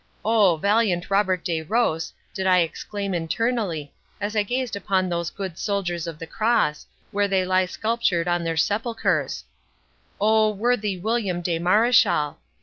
O, 0.25 0.57
valiant 0.57 1.11
Robert 1.11 1.45
de 1.45 1.61
Ros! 1.61 2.11
did 2.33 2.47
I 2.47 2.61
exclaim 2.61 3.13
internally, 3.13 3.93
as 4.19 4.35
I 4.35 4.41
gazed 4.41 4.75
upon 4.75 5.07
these 5.09 5.29
good 5.29 5.59
soldiers 5.59 6.07
of 6.07 6.17
the 6.17 6.25
cross, 6.25 6.87
where 7.11 7.27
they 7.27 7.45
lie 7.45 7.67
sculptured 7.67 8.27
on 8.27 8.43
their 8.43 8.57
sepulchres,—O, 8.57 10.49
worthy 10.53 10.97
William 10.97 11.43
de 11.43 11.59
Mareschal! 11.59 12.37